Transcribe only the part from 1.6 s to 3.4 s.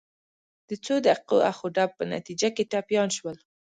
و ډب په نتیجه کې ټپیان شول.